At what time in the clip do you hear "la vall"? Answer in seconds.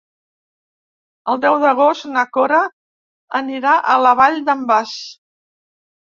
4.07-4.43